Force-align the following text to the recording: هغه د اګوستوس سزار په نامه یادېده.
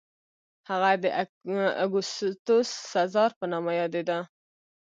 هغه 0.69 0.91
د 1.03 1.05
اګوستوس 1.85 2.69
سزار 2.91 3.31
په 3.39 3.45
نامه 3.51 3.71
یادېده. 3.81 4.17